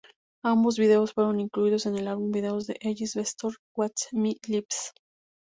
[0.41, 4.93] Ambos vídeos fueron incluidos en el álbum de vídeos de Ellis-Bextor, "Watch My Lips".